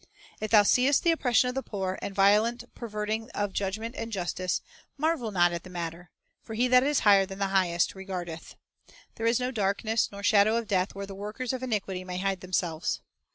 [0.39, 3.93] "If thou seest the oppression of the poor, and The Audit violent perverting of judgment
[3.95, 4.61] and justice,
[4.97, 6.09] marvel not at the matter;
[6.41, 8.55] for He that is higher than the highest regardeth."
[9.17, 12.39] "There is no darkness, nor shadow of death, where the workers of iniquity may hide
[12.41, 12.99] themselves."